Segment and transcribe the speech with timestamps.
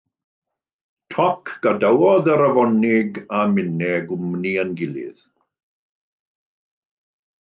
[1.15, 5.23] Toc gadawodd yr afonig a minne gwmni ein gilydd